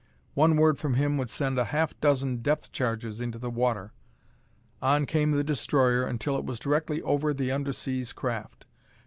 [0.33, 3.93] One word from him would send a half dozen depth charges into the water.
[4.81, 8.61] On came the destroyer until it was directly over the underseas craft.
[8.61, 8.67] Dr.